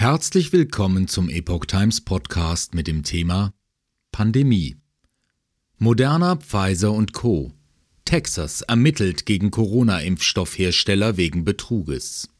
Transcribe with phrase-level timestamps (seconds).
[0.00, 3.52] Herzlich willkommen zum Epoch Times Podcast mit dem Thema
[4.12, 4.78] Pandemie.
[5.76, 7.52] Moderna, Pfizer und Co.
[8.06, 12.30] Texas ermittelt gegen Corona-Impfstoffhersteller wegen Betruges.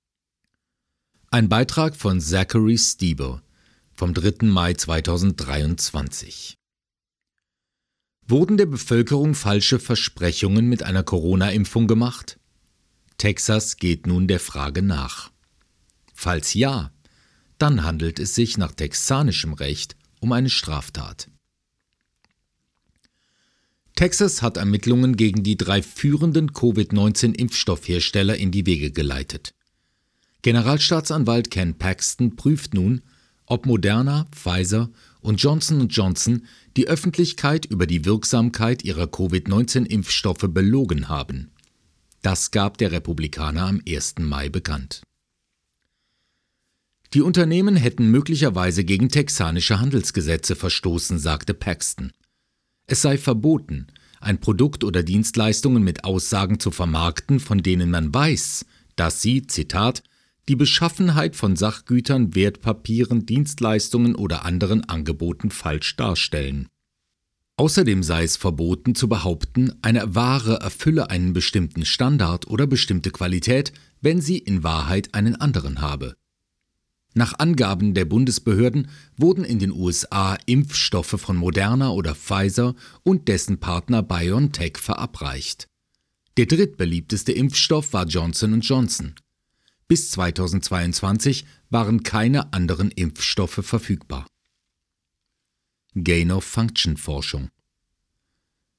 [1.31, 3.42] Ein Beitrag von Zachary Stieber
[3.92, 4.47] vom 3.
[4.47, 6.54] Mai 2023.
[8.27, 12.40] Wurden der Bevölkerung falsche Versprechungen mit einer Corona-Impfung gemacht?
[13.19, 15.31] Texas geht nun der Frage nach.
[16.15, 16.91] Falls ja,
[17.62, 21.28] dann handelt es sich nach texanischem Recht um eine Straftat.
[23.95, 29.55] Texas hat Ermittlungen gegen die drei führenden Covid-19-Impfstoffhersteller in die Wege geleitet.
[30.42, 33.02] Generalstaatsanwalt Ken Paxton prüft nun,
[33.45, 34.88] ob Moderna, Pfizer
[35.20, 36.47] und Johnson Johnson
[36.78, 41.50] die Öffentlichkeit über die Wirksamkeit ihrer Covid-19-Impfstoffe belogen haben.
[42.22, 44.14] Das gab der Republikaner am 1.
[44.20, 45.02] Mai bekannt.
[47.12, 52.12] Die Unternehmen hätten möglicherweise gegen texanische Handelsgesetze verstoßen, sagte Paxton.
[52.86, 53.89] Es sei verboten,
[54.20, 60.05] ein Produkt oder Dienstleistungen mit Aussagen zu vermarkten, von denen man weiß, dass sie, Zitat,
[60.48, 66.69] die Beschaffenheit von Sachgütern, Wertpapieren, Dienstleistungen oder anderen Angeboten falsch darstellen.
[67.56, 73.72] Außerdem sei es verboten zu behaupten, eine Ware erfülle einen bestimmten Standard oder bestimmte Qualität,
[74.00, 76.14] wenn sie in Wahrheit einen anderen habe.
[77.14, 83.58] Nach Angaben der Bundesbehörden wurden in den USA Impfstoffe von Moderna oder Pfizer und dessen
[83.58, 85.66] Partner BioNTech verabreicht.
[86.36, 89.14] Der drittbeliebteste Impfstoff war Johnson Johnson.
[89.88, 94.27] Bis 2022 waren keine anderen Impfstoffe verfügbar.
[95.94, 97.50] Gain-of-Function-Forschung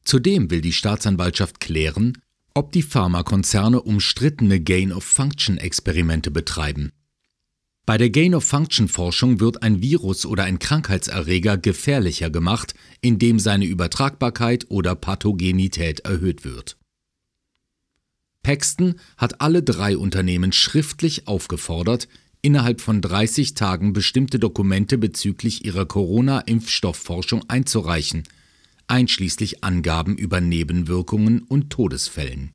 [0.05, 2.17] Zudem will die Staatsanwaltschaft klären,
[2.53, 6.93] ob die Pharmakonzerne umstrittene Gain-of-Function-Experimente betreiben.
[7.91, 14.95] Bei der Gain-of-Function-Forschung wird ein Virus oder ein Krankheitserreger gefährlicher gemacht, indem seine Übertragbarkeit oder
[14.95, 16.77] Pathogenität erhöht wird.
[18.43, 22.07] Paxton hat alle drei Unternehmen schriftlich aufgefordert,
[22.41, 28.23] innerhalb von 30 Tagen bestimmte Dokumente bezüglich ihrer Corona-Impfstoffforschung einzureichen,
[28.87, 32.53] einschließlich Angaben über Nebenwirkungen und Todesfällen.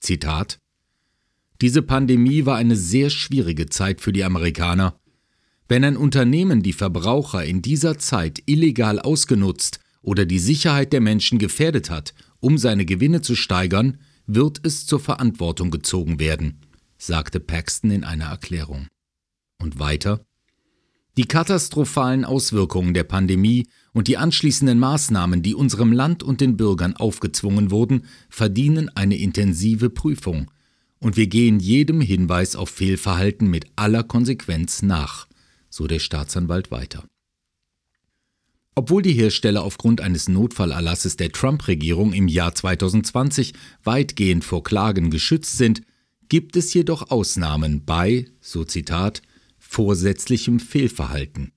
[0.00, 0.56] Zitat
[1.60, 4.98] diese Pandemie war eine sehr schwierige Zeit für die Amerikaner.
[5.68, 11.38] Wenn ein Unternehmen die Verbraucher in dieser Zeit illegal ausgenutzt oder die Sicherheit der Menschen
[11.38, 16.60] gefährdet hat, um seine Gewinne zu steigern, wird es zur Verantwortung gezogen werden,
[16.98, 18.86] sagte Paxton in einer Erklärung.
[19.58, 20.24] Und weiter
[21.16, 26.94] Die katastrophalen Auswirkungen der Pandemie und die anschließenden Maßnahmen, die unserem Land und den Bürgern
[26.94, 30.50] aufgezwungen wurden, verdienen eine intensive Prüfung,
[30.98, 35.26] und wir gehen jedem Hinweis auf Fehlverhalten mit aller Konsequenz nach,
[35.68, 37.04] so der Staatsanwalt weiter.
[38.74, 45.56] Obwohl die Hersteller aufgrund eines Notfallerlasses der Trump-Regierung im Jahr 2020 weitgehend vor Klagen geschützt
[45.56, 45.82] sind,
[46.28, 49.22] gibt es jedoch Ausnahmen bei, so Zitat,
[49.58, 51.52] vorsätzlichem Fehlverhalten.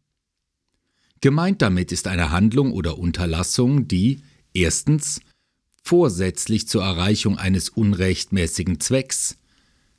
[1.22, 4.22] Gemeint damit ist eine Handlung oder Unterlassung, die
[4.54, 5.20] erstens
[5.84, 9.38] vorsätzlich zur Erreichung eines unrechtmäßigen Zwecks,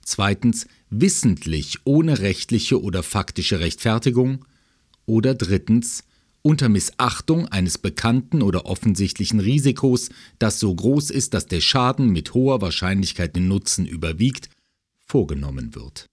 [0.03, 4.45] zweitens wissentlich ohne rechtliche oder faktische Rechtfertigung
[5.07, 6.05] oder drittens
[6.43, 10.09] unter Missachtung eines bekannten oder offensichtlichen Risikos,
[10.39, 14.49] das so groß ist, dass der Schaden mit hoher Wahrscheinlichkeit den Nutzen überwiegt,
[15.07, 16.07] vorgenommen wird.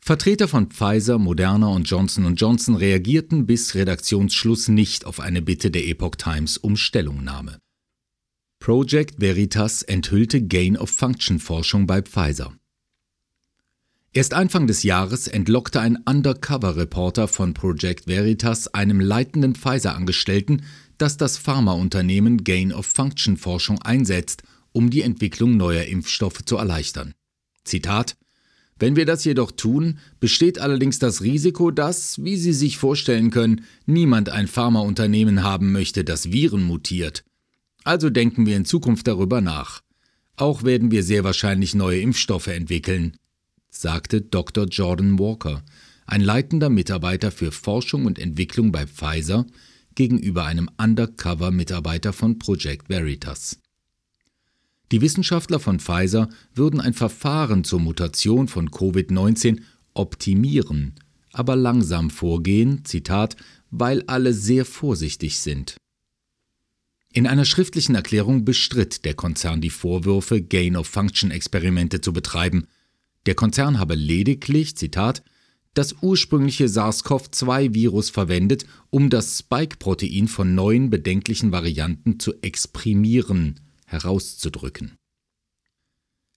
[0.00, 5.86] Vertreter von Pfizer, Moderna und Johnson Johnson reagierten bis Redaktionsschluss nicht auf eine Bitte der
[5.88, 7.58] Epoch Times um Stellungnahme.
[8.66, 12.52] Project Veritas enthüllte Gain-of-Function-Forschung bei Pfizer.
[14.12, 20.64] Erst Anfang des Jahres entlockte ein Undercover-Reporter von Project Veritas einem leitenden Pfizer-Angestellten,
[20.98, 27.14] dass das Pharmaunternehmen Gain-of-Function-Forschung einsetzt, um die Entwicklung neuer Impfstoffe zu erleichtern.
[27.62, 28.16] Zitat
[28.80, 33.64] Wenn wir das jedoch tun, besteht allerdings das Risiko, dass, wie Sie sich vorstellen können,
[33.84, 37.25] niemand ein Pharmaunternehmen haben möchte, das Viren mutiert.
[37.86, 39.80] Also denken wir in Zukunft darüber nach.
[40.34, 43.16] Auch werden wir sehr wahrscheinlich neue Impfstoffe entwickeln,
[43.70, 44.66] sagte Dr.
[44.66, 45.62] Jordan Walker,
[46.04, 49.46] ein leitender Mitarbeiter für Forschung und Entwicklung bei Pfizer,
[49.94, 53.60] gegenüber einem Undercover-Mitarbeiter von Project Veritas.
[54.90, 59.60] Die Wissenschaftler von Pfizer würden ein Verfahren zur Mutation von Covid-19
[59.94, 60.94] optimieren,
[61.32, 63.36] aber langsam vorgehen, Zitat,
[63.70, 65.76] weil alle sehr vorsichtig sind.
[67.16, 72.66] In einer schriftlichen Erklärung bestritt der Konzern die Vorwürfe, Gain-of-Function-Experimente zu betreiben.
[73.24, 75.22] Der Konzern habe lediglich, Zitat,
[75.72, 84.98] das ursprüngliche SARS-CoV-2-Virus verwendet, um das Spike-Protein von neuen bedenklichen Varianten zu exprimieren, herauszudrücken.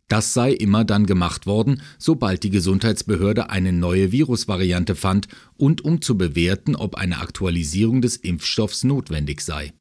[0.08, 5.28] Das sei immer dann gemacht worden, sobald die Gesundheitsbehörde eine neue Virusvariante fand
[5.58, 9.74] und um zu bewerten, ob eine Aktualisierung des Impfstoffs notwendig sei.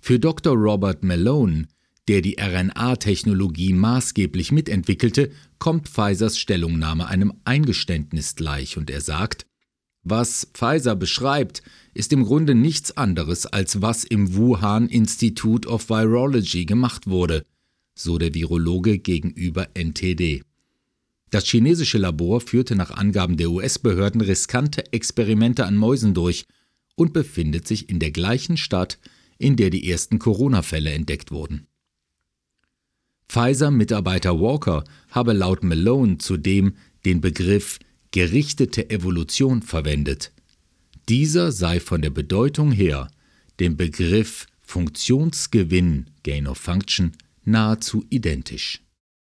[0.00, 0.56] Für Dr.
[0.56, 1.68] Robert Malone,
[2.08, 9.46] der die RNA-Technologie maßgeblich mitentwickelte, kommt Pfizers Stellungnahme einem Eingeständnis gleich und er sagt,
[10.02, 11.62] was Pfizer beschreibt,
[11.92, 17.44] ist im Grunde nichts anderes, als was im Wuhan Institute of Virology gemacht wurde,
[17.94, 20.42] so der Virologe gegenüber NTD.
[21.30, 26.46] Das chinesische Labor führte nach Angaben der US-Behörden riskante Experimente an Mäusen durch
[26.96, 28.98] und befindet sich in der gleichen Stadt,
[29.40, 31.66] in der die ersten Corona-Fälle entdeckt wurden.
[33.28, 37.78] Pfizer-Mitarbeiter Walker habe laut Malone zudem den Begriff
[38.10, 40.32] gerichtete Evolution verwendet.
[41.08, 43.10] Dieser sei von der Bedeutung her
[43.60, 47.12] dem Begriff Funktionsgewinn Gain of Function
[47.44, 48.82] nahezu identisch